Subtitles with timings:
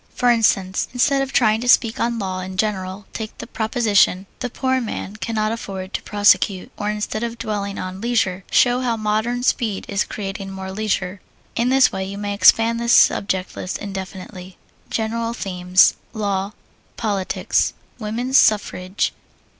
[0.15, 4.49] For instance, instead of trying to speak on "Law" in general, take the proposition, "The
[4.49, 9.43] Poor Man Cannot Afford to Prosecute;" or instead of dwelling on "Leisure," show how modern
[9.43, 11.21] speed is creating more leisure.
[11.55, 14.57] In this way you may expand this subject list indefinitely.
[14.89, 16.53] GENERAL THEMES Law.
[16.97, 17.73] Politics.
[17.99, 19.13] Woman's Suffrage.